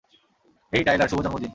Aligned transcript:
হেই 0.73 0.83
Tyler, 0.83 1.09
শুভ 1.09 1.19
জন্মদিন। 1.21 1.49